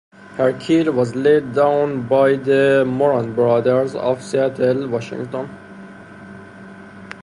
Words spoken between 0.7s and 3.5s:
was laid down by the Moran